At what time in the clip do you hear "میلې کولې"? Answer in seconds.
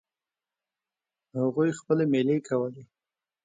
2.13-2.83